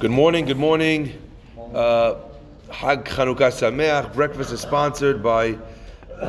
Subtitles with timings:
[0.00, 1.12] Good morning, good morning.
[1.72, 2.16] Uh,
[2.68, 4.12] Hag Chanukah Sameach.
[4.12, 5.56] Breakfast is sponsored by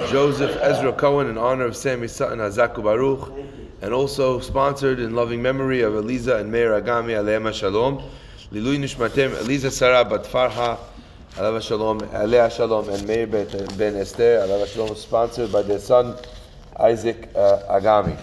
[0.10, 3.34] Joseph Ezra Cohen in honor of Sammy Sutton Hazaku Baruch,
[3.82, 8.04] and also sponsored in loving memory of Eliza and Meir Agami Aleima Shalom.
[8.52, 10.78] Lilui Nishmatem Eliza Sarah Bat Farha
[11.40, 16.16] Alava Shalom Alea Shalom and Meir Ben Esther Alava Shalom sponsored by their son
[16.80, 18.16] Isaac uh, Agami.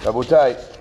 [0.00, 0.78] Rabutai.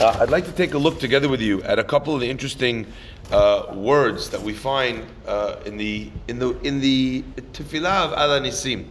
[0.00, 2.30] Uh, I'd like to take a look together with you at a couple of the
[2.30, 2.86] interesting
[3.30, 8.40] uh, words that we find uh, in the in the in the Tefillah of Ala
[8.40, 8.86] Nisim.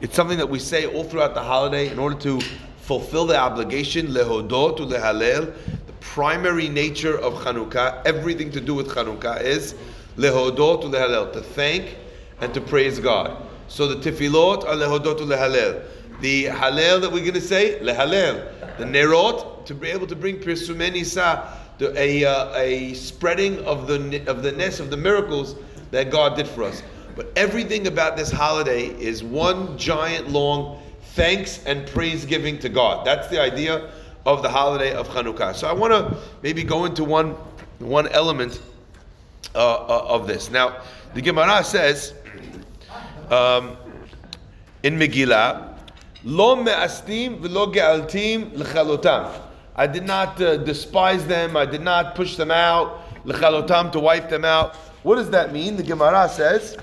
[0.00, 2.40] It's something that we say all throughout the holiday in order to
[2.76, 5.52] fulfill the obligation lehodot to lehalel.
[5.88, 9.74] The primary nature of Chanukah, everything to do with Chanukah, is
[10.16, 11.96] lehodot to lehalel, to thank
[12.40, 13.44] and to praise God.
[13.66, 15.82] So the tefillot are lehodot to lehalel.
[16.20, 18.78] The halel that we're going to say lehalel.
[18.78, 21.48] The nerot to be able to bring Pirsumei Nisa,
[21.80, 25.56] a, uh, a spreading of the of the ness of the miracles
[25.90, 26.82] that God did for us.
[27.16, 30.82] But everything about this holiday is one giant long
[31.14, 33.06] thanks and praise giving to God.
[33.06, 33.90] That's the idea
[34.26, 35.54] of the holiday of Hanukkah.
[35.54, 37.36] So I want to maybe go into one
[37.78, 38.60] one element
[39.54, 40.50] uh, uh, of this.
[40.50, 40.82] Now,
[41.14, 42.14] the Gemara says
[43.30, 43.76] um,
[44.82, 45.76] in Megillah,
[46.24, 49.43] "Lo me'astim v'lo ge'altim l'chalotam."
[49.76, 51.56] I did not uh, despise them.
[51.56, 53.00] I did not push them out.
[53.24, 54.76] L'chalotam to wipe them out.
[55.02, 55.76] What does that mean?
[55.76, 56.76] The Gemara says,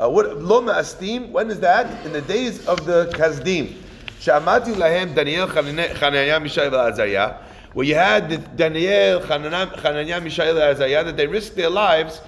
[0.00, 1.30] uh, "What lo astim?
[1.30, 2.06] When is that?
[2.06, 3.76] In the days of the Kazdim.
[4.20, 7.36] Sha'amati lahem Daniel Chananya Mishael Azariah,
[7.72, 12.20] where you had the Daniel Chananya Mishael Azariah that they risked their lives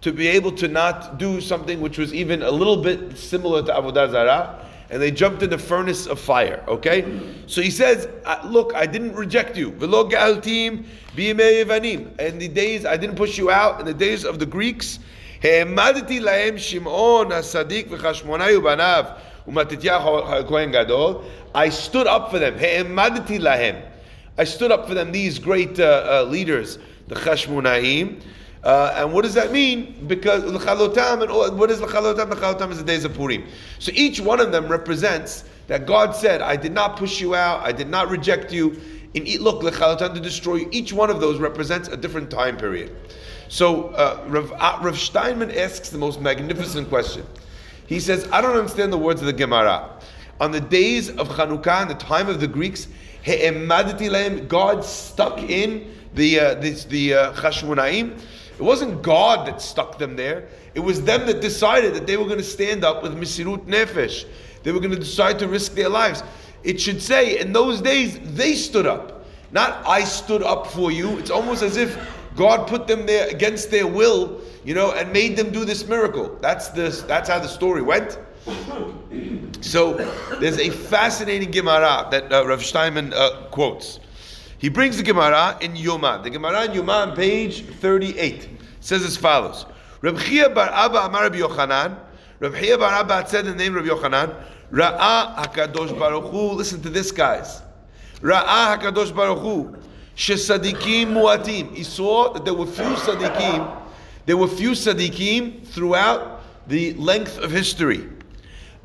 [0.00, 3.72] to be able to not do something which was even a little bit similar to
[3.72, 6.63] Avodah Zarah and they jumped in the furnace of fire.
[6.67, 9.71] Okay, so he says, uh, "Look, I didn't reject you.
[9.71, 13.79] V'lo galtim b'yimei In the days I didn't push you out.
[13.79, 14.99] In the days of the Greeks,
[15.43, 19.03] העמדתי להם שמעון הצדיק וחשמונאי ובניו
[19.47, 21.15] ומתתיהו הכהן גדול.
[21.55, 22.59] I stood up for them.
[22.59, 23.75] העמדתי להם.
[24.37, 25.11] I stood up for them.
[25.11, 28.21] These great uh, uh, leaders, the Chashmonaim.
[28.64, 29.94] Uh, and what does that mean?
[30.06, 32.30] Because l'chalotam and what is l'chalotam?
[32.30, 33.44] L'chalotam is the days of Purim.
[33.78, 37.60] So each one of them represents that God said, "I did not push you out.
[37.62, 38.80] I did not reject you."
[39.12, 40.68] In look, l'chalotam to destroy you.
[40.72, 42.90] Each one of those represents a different time period.
[43.48, 47.26] So uh, Rav, uh, Rav Steinman asks the most magnificent question.
[47.86, 49.90] He says, "I don't understand the words of the Gemara."
[50.40, 52.88] On the days of Chanukah, in the time of the Greeks,
[54.48, 57.32] God stuck in the uh, this, the uh,
[58.58, 60.48] it wasn't God that stuck them there.
[60.74, 64.26] It was them that decided that they were going to stand up with Misirut Nefesh.
[64.62, 66.22] They were going to decide to risk their lives.
[66.62, 69.26] It should say, in those days, they stood up.
[69.52, 71.18] Not I stood up for you.
[71.18, 71.96] It's almost as if
[72.34, 76.36] God put them there against their will, you know, and made them do this miracle.
[76.40, 77.02] That's this.
[77.02, 78.18] That's how the story went.
[79.60, 79.94] So
[80.40, 84.00] there's a fascinating Gemara that uh, Rav Steinman uh, quotes.
[84.64, 86.22] He brings the Gemara in Yoma.
[86.22, 88.48] The Gemara in Yoma on page 38
[88.80, 89.66] says as follows.
[90.00, 91.98] Reb Chiya bar Abba Amar Rabbi Yochanan.
[92.40, 94.34] Reb Chiya bar Abba said the name Rabbi Yochanan.
[94.72, 96.52] Ra'a HaKadosh Baruch Hu.
[96.52, 97.60] Listen to this, guys.
[98.22, 99.76] Ra'a HaKadosh Baruch Hu.
[100.16, 101.74] Shesadikim muatim.
[101.74, 103.82] He saw that there were few sadikim.
[104.24, 108.08] There were few sadikim throughout the length of history.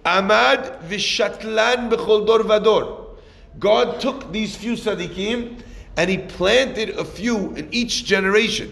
[0.04, 3.16] Amad vishatlan b'chol dor vador.
[3.58, 5.64] God took these few sadikim
[6.00, 8.72] and he planted a few in each generation.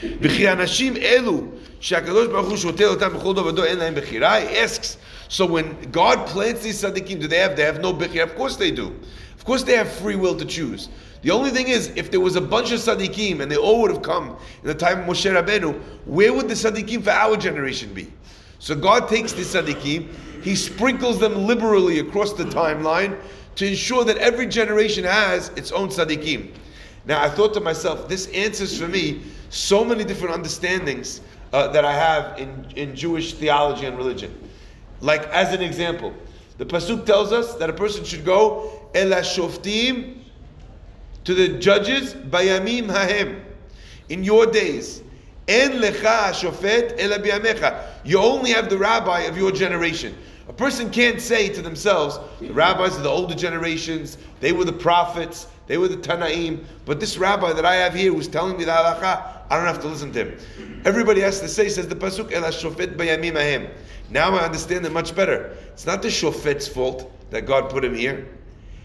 [0.00, 0.66] He asks,
[5.28, 8.24] so when God plants these tzaddikim, do they have, they have no bechira?
[8.24, 8.92] Of course they do.
[9.36, 10.88] Of course they have free will to choose.
[11.22, 13.92] The only thing is, if there was a bunch of tzaddikim and they all would
[13.92, 17.94] have come in the time of Moshe Rabbeinu, where would the tzaddikim for our generation
[17.94, 18.12] be?
[18.58, 20.08] So God takes the tzaddikim,
[20.42, 23.16] He sprinkles them liberally across the timeline,
[23.56, 26.52] to ensure that every generation has its own tzaddikim.
[27.06, 31.20] Now, I thought to myself, this answers for me so many different understandings
[31.52, 34.36] uh, that I have in, in Jewish theology and religion.
[35.00, 36.14] Like, as an example,
[36.56, 40.18] the Pasuk tells us that a person should go el shoftim
[41.24, 43.42] to the judges bayamim hahem
[44.08, 45.02] in your days.
[45.46, 46.96] En lecha shofet
[48.04, 50.16] You only have the rabbi of your generation.
[50.48, 54.72] A person can't say to themselves, the rabbis of the older generations, they were the
[54.72, 58.64] prophets, they were the Tanaim, but this rabbi that I have here who's telling me
[58.64, 60.82] the halacha, I don't have to listen to him.
[60.84, 63.70] Everybody has to say, says the Pasuk, El Shofet Bayamim.
[64.10, 65.56] Now I understand it much better.
[65.68, 68.28] It's not the Shofet's fault that God put him here.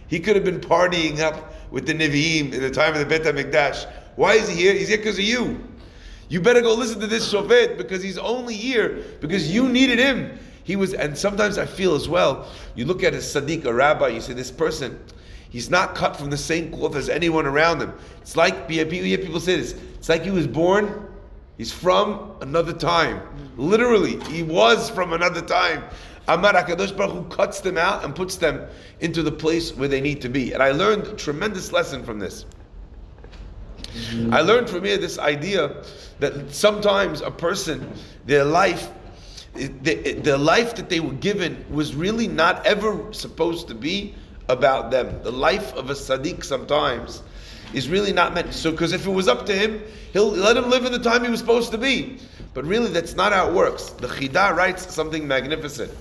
[0.07, 3.21] He could have been partying up with the Nevi'im in the time of the Bet
[3.21, 3.85] HaMikdash
[4.15, 4.73] Why is he here?
[4.73, 5.63] He's here because of you.
[6.29, 10.37] You better go listen to this shofet because he's only here because you needed him.
[10.69, 12.47] He was, and sometimes I feel as well.
[12.75, 14.99] You look at a sadiq, a rabbi, you say this person,
[15.49, 17.91] he's not cut from the same cloth as anyone around him.
[18.21, 19.73] It's like you hear people say this.
[19.95, 21.07] It's like he was born.
[21.57, 23.19] He's from another time.
[23.57, 25.85] Literally, he was from another time.
[26.27, 28.67] Amar Hakadosh Baruch Hu cuts them out and puts them
[28.99, 30.53] into the place where they need to be.
[30.53, 32.45] And I learned a tremendous lesson from this.
[34.31, 35.83] I learned from here this idea
[36.19, 37.91] that sometimes a person,
[38.27, 38.91] their life,
[39.53, 44.15] the, the life that they were given was really not ever supposed to be
[44.47, 45.21] about them.
[45.23, 47.23] The life of a Sadiq sometimes
[47.73, 48.53] is really not meant.
[48.53, 49.81] So, because if it was up to him,
[50.13, 52.19] he'll let him live in the time he was supposed to be.
[52.53, 53.91] But really, that's not how it works.
[53.91, 55.91] The Chida writes something magnificent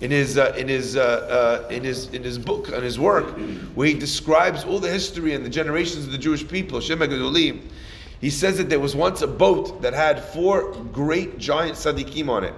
[0.00, 3.26] in his uh, in his uh, uh, in his in his book and his work,
[3.74, 6.80] where he describes all the history and the generations of the Jewish people.
[6.80, 12.28] Shema He says that there was once a boat that had four great giant tzaddikim
[12.28, 12.54] on it.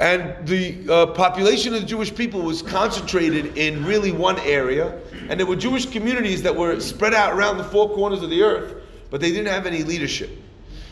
[0.00, 4.98] And the uh, population of the Jewish people was concentrated in really one area,
[5.28, 8.42] and there were Jewish communities that were spread out around the four corners of the
[8.42, 8.74] earth,
[9.10, 10.30] but they didn't have any leadership.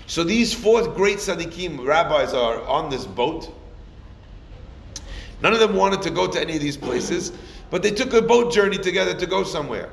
[0.06, 3.52] So these four great tzaddikim rabbis are on this boat,
[5.42, 7.32] None of them wanted to go to any of these places,
[7.68, 9.90] but they took a boat journey together to go somewhere.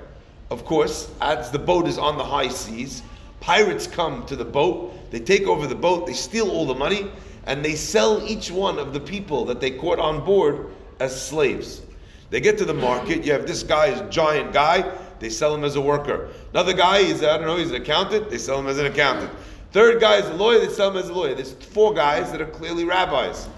[0.52, 3.02] Of course, as the boat is on the high seas,
[3.40, 7.12] pirates come to the boat, they take over the boat, they steal all the money,
[7.50, 10.68] and they sell each one of the people that they caught on board
[11.00, 11.82] as slaves.
[12.30, 15.56] They get to the market, you have this guy, is a giant guy, they sell
[15.56, 16.30] him as a worker.
[16.52, 19.32] Another guy, he's, I don't know, he's an accountant, they sell him as an accountant.
[19.72, 21.34] Third guy is a lawyer, they sell him as a lawyer.
[21.34, 23.50] There's four guys that are clearly rabbis.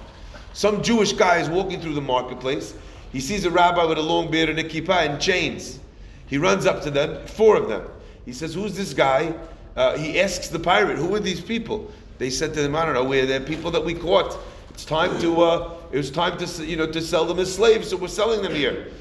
[0.54, 2.74] Some Jewish guy is walking through the marketplace.
[3.12, 5.80] He sees a rabbi with a long beard and a kippah and chains.
[6.28, 7.84] He runs up to them, four of them.
[8.24, 9.34] He says, Who's this guy?
[9.76, 11.92] Uh, he asks the pirate, Who are these people?
[12.22, 14.38] They said to him, I don't know, we're the people that we caught.
[14.70, 17.90] It's time to, uh, it was time to, you know, to sell them as slaves,
[17.90, 18.92] so we're selling them here.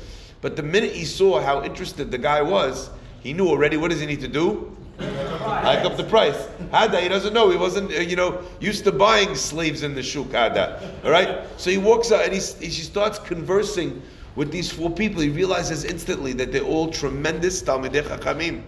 [0.41, 2.89] But the minute he saw how interested the guy was,
[3.23, 4.75] he knew already what does he need to do?
[4.99, 6.49] hike up the price.
[6.73, 7.51] Hada, he doesn't know.
[7.51, 10.29] He wasn't, uh, you know, used to buying slaves in the shuk.
[10.29, 11.47] Hada, all right.
[11.59, 14.01] So he walks out and he, he starts conversing
[14.35, 15.21] with these four people.
[15.21, 18.63] He realizes instantly that they're all tremendous talmidei chachamim.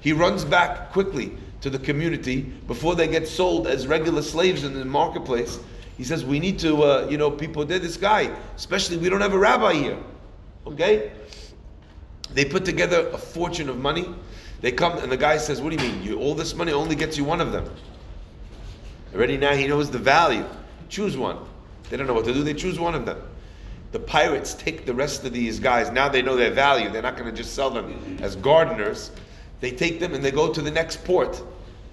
[0.00, 4.74] He runs back quickly to the community before they get sold as regular slaves in
[4.74, 5.58] the marketplace.
[5.96, 7.64] He says, "We need to, uh, you know, people.
[7.64, 8.30] They're this guy.
[8.56, 9.98] Especially, we don't have a rabbi here.
[10.66, 11.12] Okay."
[12.34, 14.06] They put together a fortune of money.
[14.60, 16.02] They come and the guy says, "What do you mean?
[16.02, 17.68] You, all this money only gets you one of them."
[19.14, 20.44] Already now he knows the value.
[20.88, 21.38] Choose one.
[21.90, 22.42] They don't know what to do.
[22.42, 23.20] They choose one of them.
[23.92, 25.90] The pirates take the rest of these guys.
[25.90, 26.88] Now they know their value.
[26.88, 29.10] They're not going to just sell them as gardeners.
[29.60, 31.42] They take them and they go to the next port.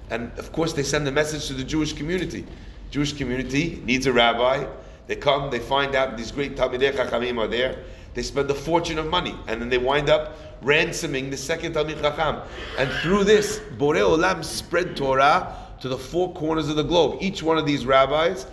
[0.09, 2.45] And of course, they send a message to the Jewish community.
[2.91, 4.65] Jewish community needs a rabbi.
[5.07, 7.83] They come, they find out these great Talmidei Chachamim are there.
[8.13, 12.01] They spend a fortune of money, and then they wind up ransoming the second Talmid
[12.01, 12.41] Chacham.
[12.77, 17.17] And through this, Borei Olam spread Torah to the four corners of the globe.
[17.21, 18.45] Each one of these rabbis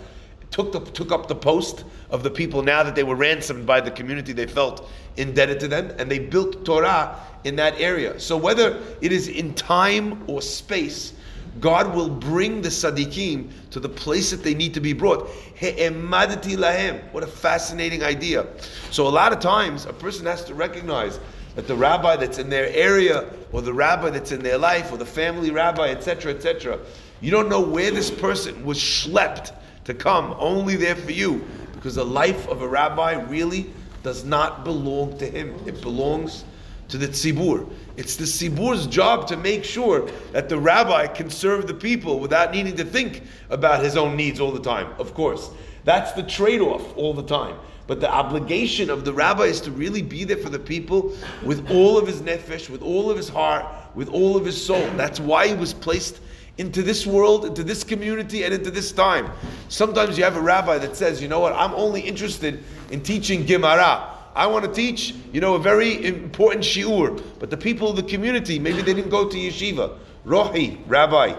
[0.51, 3.81] took, the, took up the post of the people now that they were ransomed by
[3.81, 8.19] the community they felt indebted to them, and they built Torah in that area.
[8.19, 11.13] So whether it is in time or space,
[11.59, 15.27] God will bring the Sadiqim to the place that they need to be brought.
[15.59, 18.45] What a fascinating idea.
[18.91, 21.19] So a lot of times a person has to recognize
[21.55, 24.97] that the rabbi that's in their area, or the rabbi that's in their life, or
[24.97, 26.77] the family rabbi, etc., etc.,
[27.19, 31.95] you don't know where this person was schlepped to come, only there for you, because
[31.95, 33.71] the life of a rabbi really
[34.03, 35.55] does not belong to him.
[35.65, 36.45] It belongs
[36.89, 37.69] to the tzibur.
[37.97, 42.51] It's the tzibur's job to make sure that the rabbi can serve the people without
[42.51, 44.87] needing to think about his own needs all the time.
[44.99, 45.49] Of course,
[45.83, 47.57] that's the trade-off all the time.
[47.87, 51.71] But the obligation of the rabbi is to really be there for the people with
[51.71, 53.65] all of his nefesh, with all of his heart,
[53.95, 54.85] with all of his soul.
[54.97, 56.19] That's why he was placed
[56.57, 59.31] into this world, into this community, and into this time.
[59.69, 63.45] Sometimes you have a rabbi that says, you know what, I'm only interested in teaching
[63.45, 64.16] Gemara.
[64.37, 67.23] I want to teach, you know, a very important shiur.
[67.39, 69.97] But the people of the community, maybe they didn't go to yeshiva.
[70.27, 71.35] Rohi, rabbi,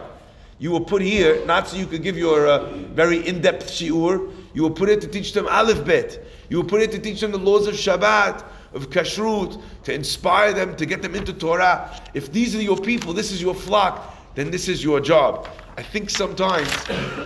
[0.58, 2.64] you were put here not so you could give your uh,
[2.94, 4.32] very in-depth shiur.
[4.52, 6.24] You were put here to teach them aleph bet.
[6.48, 10.52] You will put it to teach them the laws of Shabbat, of Kashrut, to inspire
[10.52, 11.96] them, to get them into Torah.
[12.14, 15.46] If these are your people, this is your flock, then this is your job.
[15.76, 16.68] I think sometimes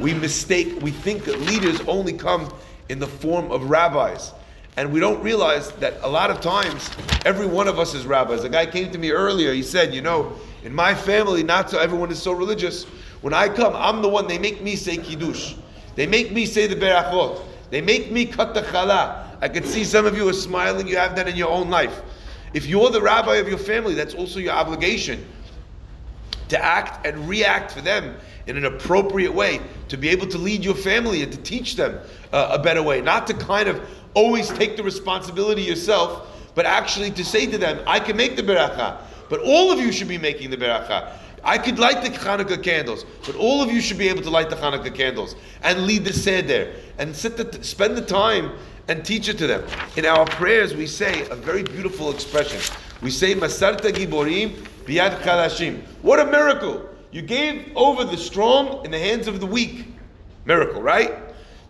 [0.03, 2.53] we mistake, we think that leaders only come
[2.91, 4.35] in the form of rabbis.
[4.77, 6.91] And we don't realize that a lot of times,
[7.27, 8.45] every one of us is rabbis.
[8.45, 10.33] A guy came to me earlier, he said, You know,
[10.65, 12.85] in my family, not so everyone is so religious.
[13.21, 15.55] When I come, I'm the one, they make me say Kiddush.
[15.95, 17.43] They make me say the Berachot.
[17.71, 19.27] They make me cut the challah.
[19.43, 22.01] I could see some of you are smiling, you have that in your own life.
[22.55, 25.27] If you're the rabbi of your family, that's also your obligation
[26.49, 28.15] to act and react for them
[28.47, 31.99] in an appropriate way, to be able to lead your family and to teach them
[32.33, 33.81] uh, a better way, not to kind of
[34.15, 38.43] always take the responsibility yourself, but actually to say to them, I can make the
[38.43, 41.17] beracha, but all of you should be making the beracha.
[41.45, 44.49] I could light the Hanukkah candles, but all of you should be able to light
[44.49, 48.53] the Hanukkah candles and lead the seder and the, spend the time
[48.89, 49.65] and teach it to them.
[49.97, 52.61] In our prayers, we say a very beautiful expression.
[53.01, 54.55] We say, Masarta Giborim
[54.85, 55.83] Biyad Chalashim.
[56.03, 56.89] What a miracle!
[57.11, 59.87] You gave over the strong in the hands of the weak.
[60.45, 61.13] Miracle, right?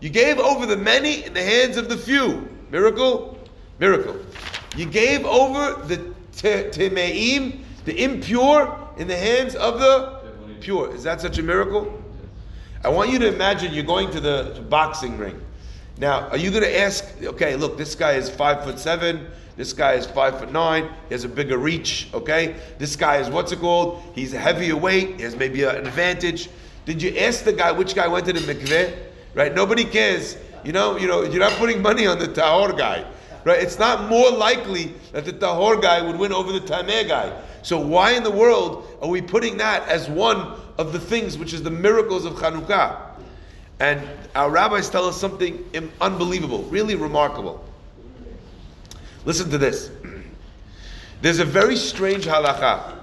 [0.03, 2.45] You gave over the many in the hands of the few.
[2.71, 3.39] Miracle?
[3.79, 4.17] Miracle.
[4.75, 10.19] You gave over the temeim, the impure, in the hands of the
[10.59, 10.93] pure.
[10.93, 12.03] Is that such a miracle?
[12.83, 15.39] I want you to imagine you're going to the boxing ring.
[15.97, 19.71] Now, are you going to ask, okay, look, this guy is five foot seven, this
[19.71, 22.57] guy is five foot nine, he has a bigger reach, okay?
[22.77, 24.03] This guy is what's it called?
[24.13, 26.49] He's a heavier weight, he has maybe an advantage.
[26.83, 29.12] Did you ask the guy which guy went to the mikveh?
[29.33, 29.53] Right?
[29.53, 30.37] Nobody cares.
[30.63, 33.05] You know, you know, you're not putting money on the tahor guy,
[33.43, 33.61] right?
[33.61, 37.41] It's not more likely that the tahor guy would win over the tameh guy.
[37.63, 41.53] So why in the world are we putting that as one of the things which
[41.53, 43.11] is the miracles of Chanukah?
[43.79, 45.63] And our rabbis tell us something
[45.99, 47.63] unbelievable, really remarkable.
[49.25, 49.89] Listen to this.
[51.21, 52.97] There's a very strange halacha.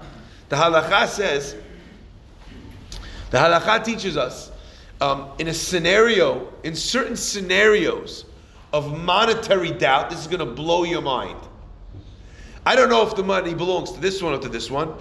[0.50, 1.56] The halacha says,
[3.30, 4.49] the halacha teaches us
[5.00, 8.26] um, in a scenario, in certain scenarios
[8.72, 11.38] of monetary doubt, this is going to blow your mind.
[12.66, 14.94] I don't know if the money belongs to this one or to this one.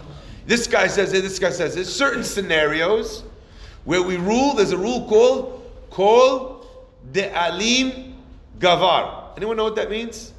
[0.45, 1.85] This guy says it, this guy says it.
[1.85, 3.23] Certain scenarios
[3.83, 6.65] where we rule, there's a rule called Kol
[7.11, 8.15] de Alim
[8.59, 9.31] Gavar.
[9.37, 10.33] Anyone know what that means?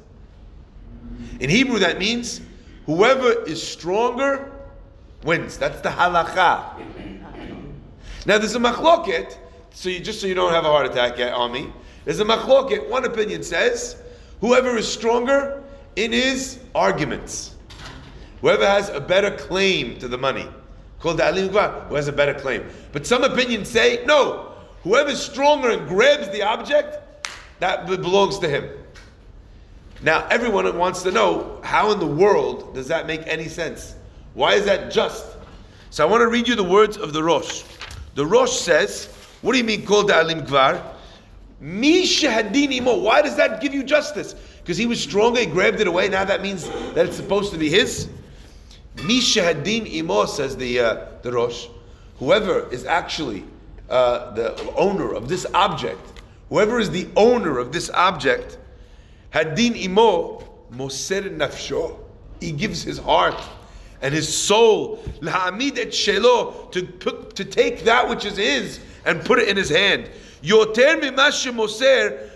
[1.39, 2.41] In Hebrew, that means
[2.85, 4.51] whoever is stronger
[5.23, 5.57] wins.
[5.57, 6.77] That's the halacha.
[8.25, 9.37] Now, there's a machloket
[9.71, 11.71] so you just so you don't have a heart attack on me.
[12.05, 12.89] There's a machloket.
[12.89, 14.01] One opinion says,
[14.39, 15.63] whoever is stronger
[15.95, 17.55] in his arguments,
[18.41, 20.47] whoever has a better claim to the money,
[20.99, 22.65] Kol de Alim who has a better claim.
[22.91, 26.97] But some opinions say, no, whoever is stronger and grabs the object,
[27.59, 28.69] that belongs to him.
[30.01, 33.95] Now, everyone wants to know how in the world does that make any sense?
[34.33, 35.25] Why is that just?
[35.91, 37.63] So I want to read you the words of the Rosh.
[38.15, 39.10] The Rosh says,
[39.41, 40.83] what do you mean Kol de Alim kvar?
[41.59, 42.97] Mi shehadin imo.
[42.97, 44.33] Why does that give you justice?
[44.61, 46.09] Because he was stronger, he grabbed it away.
[46.09, 48.09] Now that means that it's supposed to be his.
[49.03, 51.67] Mi shehadin imo says the uh, the Rosh.
[52.19, 53.43] Whoever is actually
[53.89, 58.57] uh, the owner of this object, whoever is the owner of this object,
[59.33, 61.99] hadin imo moser nafsho.
[62.39, 63.39] He gives his heart
[64.01, 66.81] and his soul, lahamid et shelo, to
[67.35, 70.09] to take that which is his and put it in his hand.
[70.43, 70.99] Yoter
[71.53, 72.29] moser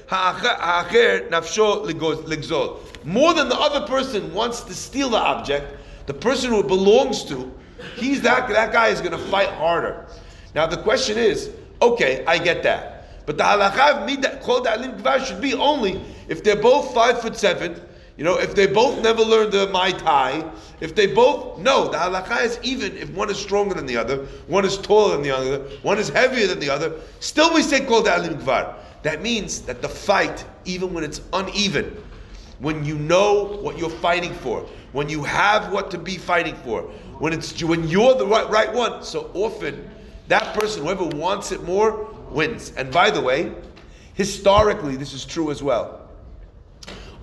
[1.30, 2.80] nafsho.
[3.06, 7.24] More than the other person wants to steal the object, the person who it belongs
[7.26, 7.52] to,
[7.96, 10.06] he's that, that guy is going to fight harder.
[10.54, 13.26] Now the question is, okay, I get that.
[13.26, 17.82] But the called alim kvar should be only if they're both five foot seven,
[18.18, 21.98] you know, if they both never learned the Muay Thai, if they both know the
[21.98, 25.32] halakha is even if one is stronger than the other, one is taller than the
[25.32, 28.76] other, one is heavier than the other, still we say called alim kvar.
[29.04, 32.02] That means that the fight, even when it's uneven,
[32.60, 34.62] when you know what you're fighting for,
[34.94, 36.84] when you have what to be fighting for,
[37.20, 39.90] when it's when you're the right, right one, so often
[40.28, 42.72] that person, whoever wants it more, wins.
[42.78, 43.54] And by the way,
[44.14, 46.05] historically, this is true as well.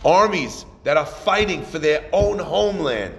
[0.04, 3.14] Armies that are fighting for their own homeland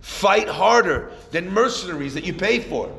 [0.00, 2.92] fight harder than mercenaries that you pay for.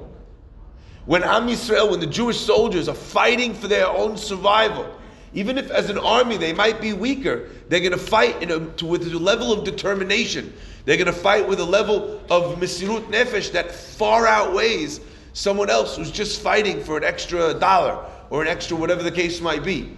[1.05, 4.91] When Am Yisrael, when the Jewish soldiers are fighting for their own survival,
[5.35, 8.85] even if as an army they might be weaker, they're going to fight a, to,
[8.85, 10.51] with a level of determination.
[10.85, 15.01] They're going to fight with a level of misirut nefesh that far outweighs
[15.33, 19.41] someone else who's just fighting for an extra dollar or an extra whatever the case
[19.41, 19.95] might be.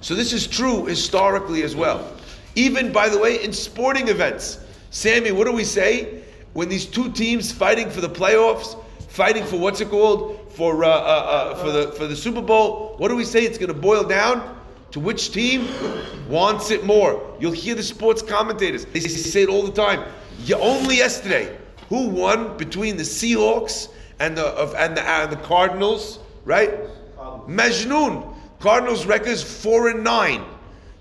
[0.00, 2.12] So this is true historically as well.
[2.54, 4.60] Even, by the way, in sporting events.
[4.90, 6.22] Sammy, what do we say?
[6.52, 10.52] When these two teams fighting for the playoffs, fighting for what's it called?
[10.52, 13.44] For, uh, uh, uh, for, the, for the Super Bowl, what do we say?
[13.44, 14.60] It's going to boil down
[14.92, 15.66] to which team
[16.28, 17.36] wants it more.
[17.40, 18.84] You'll hear the sports commentators.
[18.84, 20.08] They say it all the time.
[20.44, 21.56] You, only yesterday,
[21.88, 23.88] who won between the Seahawks
[24.20, 26.70] and the, of, and the, and the Cardinals, right?
[27.16, 27.50] Cardinals.
[27.50, 28.36] Majnoon.
[28.60, 29.04] Cardinals
[29.42, 30.44] 4 and 9.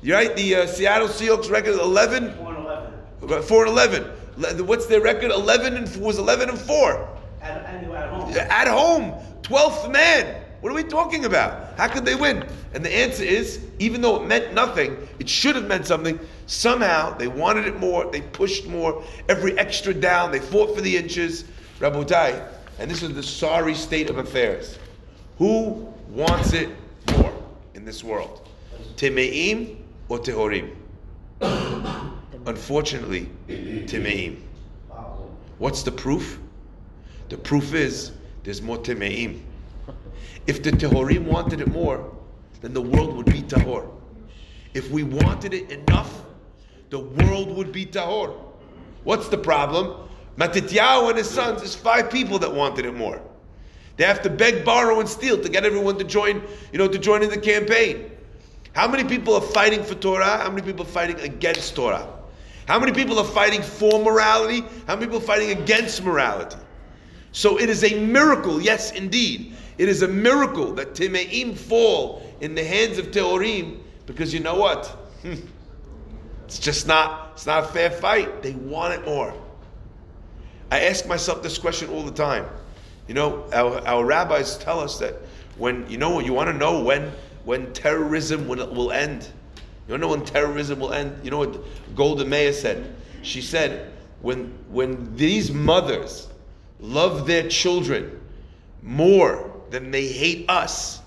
[0.04, 2.34] You're right, the uh, Seattle Seahawks record is 11?
[2.34, 4.12] 4 and 11.
[4.38, 4.62] 4-11.
[4.66, 5.32] What's their record?
[5.32, 7.10] 11 and was 11 and 4.
[7.42, 8.36] At, at home.
[8.36, 9.14] At home.
[9.44, 10.44] 12th man.
[10.60, 11.78] What are we talking about?
[11.78, 12.46] How could they win?
[12.74, 16.20] And the answer is, even though it meant nothing, it should have meant something.
[16.48, 20.98] Somehow they wanted it more, they pushed more, every extra down, they fought for the
[20.98, 21.46] inches.
[21.80, 22.46] Rabotai,
[22.78, 24.78] and this is the sorry state of affairs.
[25.38, 26.70] Who wants it
[27.16, 27.34] more
[27.74, 28.50] in this world?
[28.98, 30.76] Temeim or Tehorim?
[32.46, 34.42] Unfortunately, Timeim.
[34.90, 35.30] Wow.
[35.60, 36.40] What's the proof?
[37.30, 38.12] The proof is
[38.44, 39.42] there's more Timeim.
[40.46, 42.14] If the Tehorim wanted it more,
[42.62, 43.90] then the world would be Tahor.
[44.74, 46.24] If we wanted it enough,
[46.90, 48.36] the world would be Tahor.
[49.04, 50.10] What's the problem?
[50.38, 53.22] Matityahu and his sons is five people that wanted it more.
[53.98, 56.42] They have to beg, borrow, and steal to get everyone to join,
[56.72, 58.12] you know, to join in the campaign.
[58.74, 60.38] How many people are fighting for Torah?
[60.38, 62.08] How many people are fighting against Torah?
[62.68, 64.62] How many people are fighting for morality?
[64.88, 66.58] How many people are fighting against morality?
[67.32, 69.56] So it is a miracle, yes, indeed.
[69.78, 74.56] It is a miracle that Timeim fall in the hands of Tehorim because you know
[74.56, 74.86] what?
[75.22, 75.36] Hmm.
[76.46, 78.44] It's just not, it's not a fair fight.
[78.44, 79.34] They want it more.
[80.72, 82.46] I ask myself this question all the time.
[83.08, 85.16] You know, our, our rabbis tell us that
[85.58, 87.12] when, you know, what you want to know when,
[87.46, 89.28] when terrorism will, end.
[89.88, 91.24] You know when terrorism will end?
[91.24, 91.58] You know what
[91.96, 92.96] Golda Meir said?
[93.22, 96.30] She said, when, when these mothers
[96.80, 98.20] love their children
[98.82, 101.02] more than they hate us,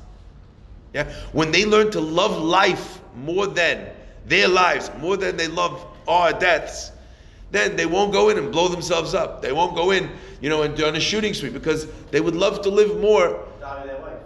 [0.93, 3.89] yeah, when they learn to love life more than
[4.27, 6.93] their lives, more than they love our deaths,
[7.51, 9.41] then they won't go in and blow themselves up.
[9.41, 12.63] They won't go in, you know, and on a shooting spree because they would love
[12.63, 13.47] to live more.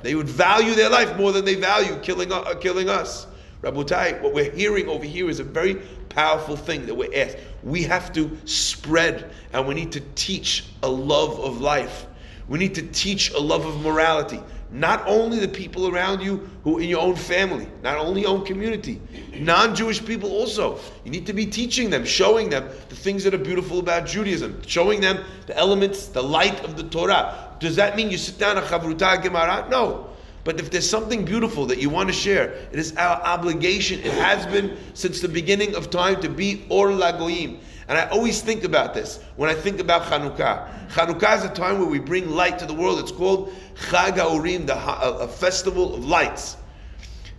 [0.03, 3.27] They would value their life more than they value killing, uh, killing us.
[3.63, 5.75] Rabotai, what we're hearing over here is a very
[6.09, 7.37] powerful thing that we're asked.
[7.63, 12.07] We have to spread and we need to teach a love of life.
[12.49, 14.41] We need to teach a love of morality.
[14.73, 18.45] Not only the people around you who in your own family, not only your own
[18.45, 19.01] community,
[19.35, 20.79] non-Jewish people also.
[21.05, 24.63] You need to be teaching them, showing them the things that are beautiful about Judaism,
[24.67, 27.49] showing them the elements, the light of the Torah.
[27.59, 29.67] Does that mean you sit down a chavruta gemara?
[29.69, 30.07] No.
[30.45, 34.01] But if there's something beautiful that you want to share, it is our obligation.
[34.01, 37.59] It has been since the beginning of time to be Or Lagoim.
[37.91, 40.89] And I always think about this when I think about Chanukah.
[40.91, 43.01] Chanukah is a time where we bring light to the world.
[43.01, 43.53] It's called
[43.89, 46.57] Chag HaUrim, the a, festival of lights.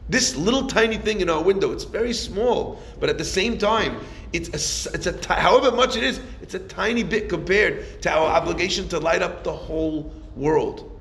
[0.09, 4.01] This little tiny thing in our window, it's very small, but at the same time,
[4.33, 8.27] it's a, it's a however much it is, it's a tiny bit compared to our
[8.27, 10.99] obligation to light up the whole world.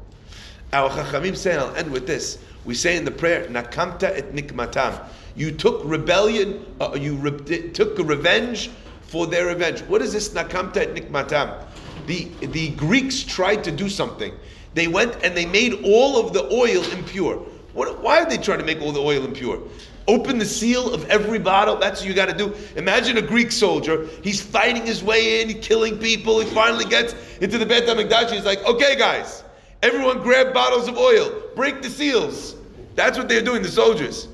[0.73, 2.39] Our Chachamim say, and I'll end with this.
[2.65, 5.05] We say in the prayer, Nakamta et nikmatam.
[5.35, 8.71] You took rebellion, uh, you re- took revenge
[9.11, 9.81] for their revenge.
[9.83, 11.65] What is this Nakamta et nikmatam?
[12.07, 14.33] The, the Greeks tried to do something.
[14.75, 17.37] They went and they made all of the oil impure.
[17.73, 19.61] What, why are they trying to make all the oil impure?
[20.07, 21.77] Open the seal of every bottle.
[21.77, 22.55] That's what you got to do.
[22.77, 24.07] Imagine a Greek soldier.
[24.23, 26.39] He's fighting his way in, killing people.
[26.39, 28.31] He finally gets into the Beit HaMikdash.
[28.31, 29.43] He's like, okay, guys,
[29.83, 32.57] everyone grab bottles of oil, break the seals.
[32.95, 34.29] That's what they're doing, the soldiers.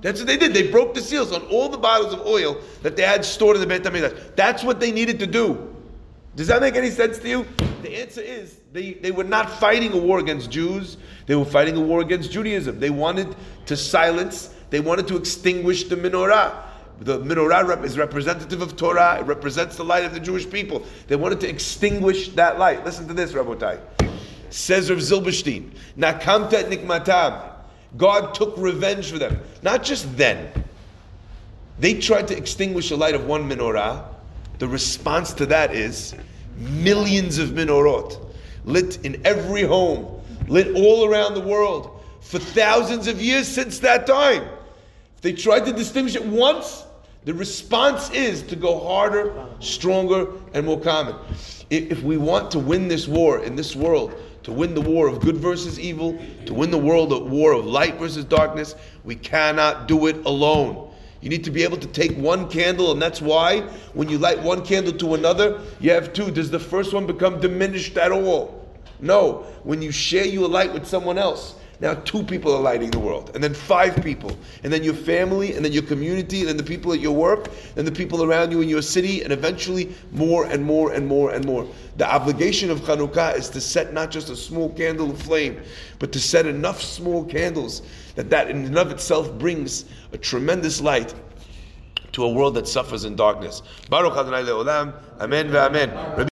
[0.00, 0.54] That's what they did.
[0.54, 3.60] They broke the seals on all the bottles of oil that they had stored in
[3.60, 4.34] the Beit HaMikdash.
[4.34, 5.74] That's what they needed to do.
[6.36, 7.46] Does that make any sense to you?
[7.82, 10.96] The answer is they, they were not fighting a war against Jews.
[11.26, 12.78] They were fighting a war against Judaism.
[12.78, 13.34] They wanted
[13.66, 16.64] to silence, they wanted to extinguish the menorah.
[17.00, 19.18] The menorah is representative of Torah.
[19.20, 20.84] It represents the light of the Jewish people.
[21.08, 22.84] They wanted to extinguish that light.
[22.84, 23.80] Listen to this, Rabotai.
[24.50, 27.49] Says Rav Zilberstein, Nakamta nikmatam.
[27.96, 29.40] God took revenge for them.
[29.62, 30.64] Not just then.
[31.78, 34.04] They tried to extinguish the light of one menorah.
[34.58, 36.14] The response to that is
[36.56, 38.18] millions of menorot
[38.64, 44.06] lit in every home, lit all around the world for thousands of years since that
[44.06, 44.42] time.
[45.16, 46.84] If they tried to distinguish it once,
[47.24, 51.16] the response is to go harder, stronger, and more common.
[51.70, 55.20] If we want to win this war in this world, to win the war of
[55.20, 59.86] good versus evil, to win the world of war of light versus darkness, we cannot
[59.86, 60.90] do it alone.
[61.20, 63.60] You need to be able to take one candle, and that's why
[63.92, 66.30] when you light one candle to another, you have two.
[66.30, 68.68] Does the first one become diminished at all?
[69.00, 69.46] No.
[69.62, 73.30] When you share your light with someone else, Now two people are lighting the world,
[73.34, 76.62] and then five people, and then your family, and then your community, and then the
[76.62, 80.44] people at your work, and the people around you in your city, and eventually more
[80.44, 81.66] and more and more and more.
[81.96, 85.62] The obligation of Chanukah is to set not just a small candle of flame,
[85.98, 87.82] but to set enough small candles
[88.14, 91.14] that that in and of itself brings a tremendous light
[92.12, 93.62] to a world that suffers in darkness.
[93.88, 94.94] Baruch Adonai Le'olam.
[95.20, 95.50] Amen.
[95.50, 96.24] Rabbi